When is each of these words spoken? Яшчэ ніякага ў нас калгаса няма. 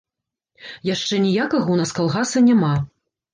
Яшчэ 0.89 1.19
ніякага 1.25 1.63
ў 1.73 1.77
нас 1.83 1.93
калгаса 1.99 2.43
няма. 2.49 2.73